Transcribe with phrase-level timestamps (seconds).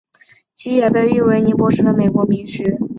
[0.55, 2.79] 其也被誉为尼泊尔的国民美食。